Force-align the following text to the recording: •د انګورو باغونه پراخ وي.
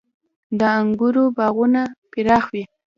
•د 0.59 0.61
انګورو 0.79 1.23
باغونه 1.37 1.81
پراخ 2.11 2.45
وي. 2.53 2.63